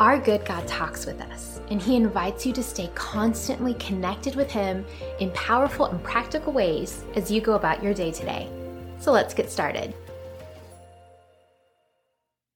[0.00, 4.50] Our good God talks with us, and He invites you to stay constantly connected with
[4.50, 4.86] Him
[5.20, 8.48] in powerful and practical ways as you go about your day today.
[8.98, 9.94] So let's get started.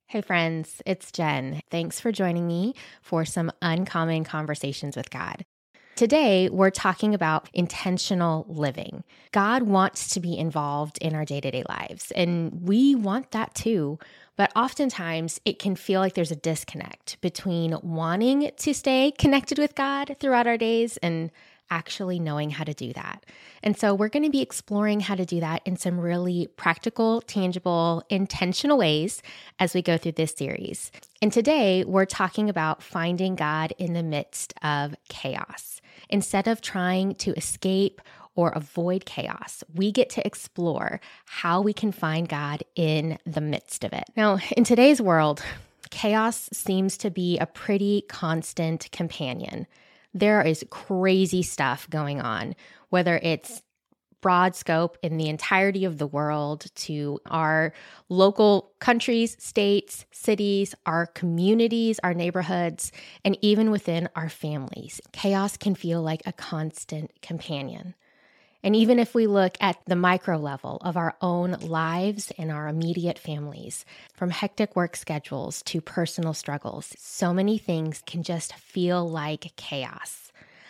[0.06, 1.60] Hey, friends, it's Jen.
[1.70, 5.44] Thanks for joining me for some uncommon conversations with God.
[5.96, 9.02] Today, we're talking about intentional living.
[9.32, 13.54] God wants to be involved in our day to day lives, and we want that
[13.54, 13.98] too.
[14.36, 19.74] But oftentimes, it can feel like there's a disconnect between wanting to stay connected with
[19.74, 21.30] God throughout our days and
[21.68, 23.24] actually knowing how to do that.
[23.62, 27.22] And so, we're going to be exploring how to do that in some really practical,
[27.22, 29.22] tangible, intentional ways
[29.58, 30.92] as we go through this series.
[31.22, 35.80] And today, we're talking about finding God in the midst of chaos.
[36.10, 38.00] Instead of trying to escape
[38.36, 43.82] or avoid chaos, we get to explore how we can find God in the midst
[43.82, 44.04] of it.
[44.16, 45.42] Now, in today's world,
[45.90, 49.66] chaos seems to be a pretty constant companion.
[50.14, 52.54] There is crazy stuff going on,
[52.90, 53.62] whether it's
[54.22, 57.72] broad scope in the entirety of the world to our
[58.08, 62.90] local countries, states, cities, our communities, our neighborhoods,
[63.24, 65.00] and even within our families.
[65.12, 67.94] Chaos can feel like a constant companion.
[68.66, 72.66] And even if we look at the micro level of our own lives and our
[72.66, 79.08] immediate families, from hectic work schedules to personal struggles, so many things can just feel
[79.08, 80.25] like chaos.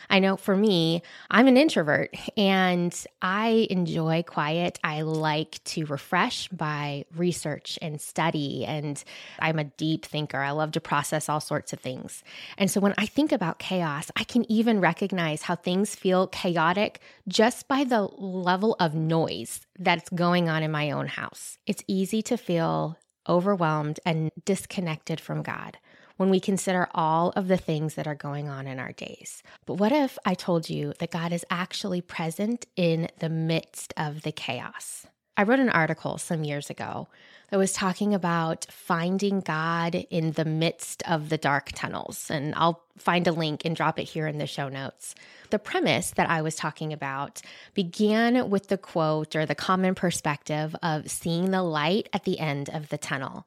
[0.09, 4.79] I know for me, I'm an introvert and I enjoy quiet.
[4.85, 9.03] I like to refresh by research and study, and
[9.39, 10.39] I'm a deep thinker.
[10.39, 12.23] I love to process all sorts of things.
[12.59, 17.01] And so when I think about chaos, I can even recognize how things feel chaotic
[17.29, 21.59] just by the level of noise that's going on in my own house.
[21.67, 25.79] It's easy to feel overwhelmed and disconnected from God
[26.17, 29.43] when we consider all of the things that are going on in our days.
[29.65, 34.23] But what if I told you that God is actually present in the midst of
[34.23, 35.07] the chaos?
[35.37, 37.09] I wrote an article some years ago
[37.51, 42.31] that was talking about finding God in the midst of the dark tunnels.
[42.31, 45.15] And I'll find a link and drop it here in the show notes.
[45.51, 47.43] The premise that I was talking about
[47.75, 52.69] began with the quote or the common perspective of seeing the light at the end
[52.71, 53.47] of the tunnel.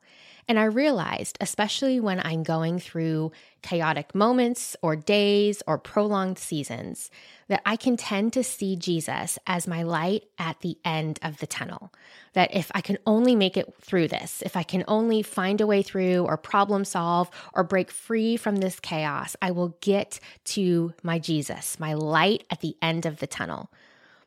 [0.50, 3.32] And I realized, especially when I'm going through
[3.62, 7.12] chaotic moments or days or prolonged seasons,
[7.50, 11.46] that I can tend to see Jesus as my light at the end of the
[11.46, 11.94] tunnel.
[12.34, 15.66] That if I can only make it through this, if I can only find a
[15.66, 20.94] way through or problem solve or break free from this chaos, I will get to
[21.02, 23.72] my Jesus, my light at the end of the tunnel.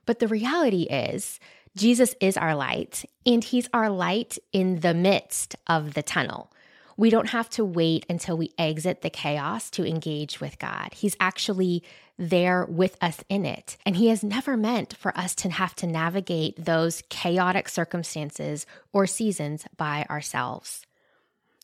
[0.05, 1.39] But the reality is,
[1.77, 6.52] Jesus is our light, and He's our light in the midst of the tunnel.
[6.97, 10.91] We don't have to wait until we exit the chaos to engage with God.
[10.95, 11.83] He's actually
[12.19, 13.77] there with us in it.
[13.85, 19.07] And He has never meant for us to have to navigate those chaotic circumstances or
[19.07, 20.87] seasons by ourselves.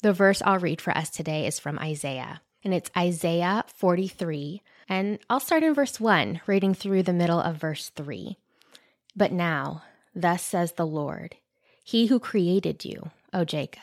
[0.02, 4.62] The verse I'll read for us today is from Isaiah, and it's Isaiah 43.
[4.88, 8.38] And I'll start in verse 1, reading through the middle of verse 3.
[9.14, 9.82] But now,
[10.18, 11.36] Thus says the Lord,
[11.84, 13.82] He who created you, O Jacob,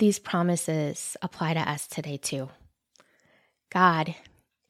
[0.00, 2.48] These promises apply to us today too.
[3.70, 4.14] God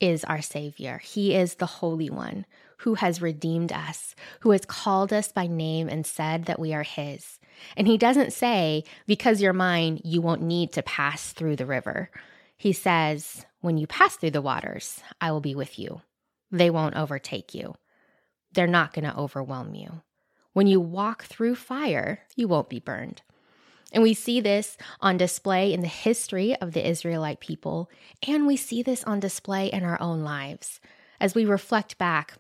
[0.01, 0.99] is our Savior.
[0.99, 2.47] He is the Holy One
[2.79, 6.83] who has redeemed us, who has called us by name and said that we are
[6.83, 7.39] His.
[7.77, 12.11] And He doesn't say, because you're mine, you won't need to pass through the river.
[12.57, 16.03] He says, when you pass through the waters, I will be with you.
[16.51, 17.77] They won't overtake you.
[18.53, 20.03] They're not going to overwhelm you.
[20.55, 23.23] When you walk through fire, you won't be burned.
[23.93, 27.91] And we see this on display in the history of the Israelite people,
[28.27, 30.81] and we see this on display in our own lives.
[31.21, 32.35] As we reflect back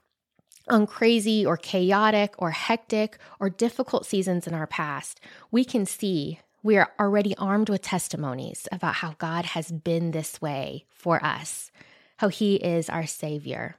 [0.68, 5.20] on crazy or chaotic or hectic or difficult seasons in our past,
[5.50, 10.40] we can see we are already armed with testimonies about how God has been this
[10.40, 11.70] way for us,
[12.18, 13.76] how He is our Savior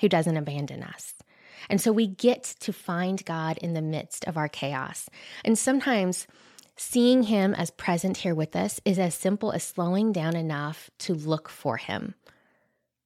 [0.00, 1.14] who doesn't abandon us.
[1.70, 5.08] And so we get to find God in the midst of our chaos.
[5.44, 6.26] And sometimes
[6.76, 11.14] seeing Him as present here with us is as simple as slowing down enough to
[11.14, 12.14] look for Him,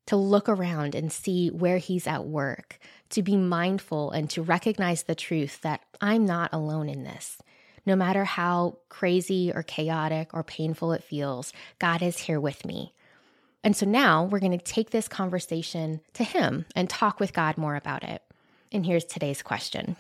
[0.07, 2.79] to look around and see where He's at work,
[3.11, 7.39] to be mindful and to recognize the truth that I'm not alone in this.
[7.85, 12.93] No matter how crazy or chaotic or painful it feels, God is here with me.
[13.65, 17.59] And so now we're going to take this conversation to Him and talk with God
[17.59, 18.23] more about it.
[18.71, 19.97] And here's today's question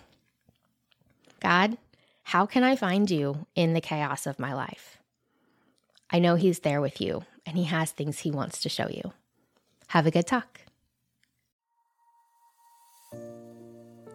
[1.40, 1.78] God,
[2.28, 4.98] how can I find you in the chaos of my life?
[6.10, 9.14] I know He's there with you and He has things He wants to show you.
[9.88, 10.60] Have a good talk.